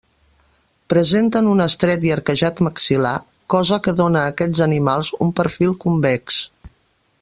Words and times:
Presenten 0.93 1.49
un 1.51 1.61
estret 1.65 2.07
i 2.09 2.13
arquejat 2.15 2.63
maxil·lar, 2.69 3.13
cosa 3.57 3.81
que 3.87 3.97
dóna 4.01 4.25
a 4.25 4.35
aquests 4.35 4.65
animals 4.71 5.17
un 5.27 5.35
perfil 5.43 5.81
convex. 5.87 6.45